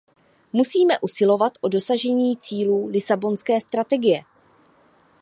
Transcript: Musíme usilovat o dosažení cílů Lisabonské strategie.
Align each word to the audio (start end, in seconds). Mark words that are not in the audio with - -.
Musíme 0.53 0.99
usilovat 0.99 1.53
o 1.61 1.67
dosažení 1.67 2.37
cílů 2.37 2.87
Lisabonské 2.87 3.61
strategie. 3.61 4.21